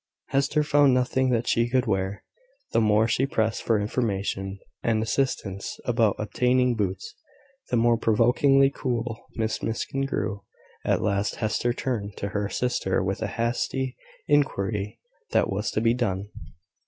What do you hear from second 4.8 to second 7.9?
and assistance about obtaining boots, the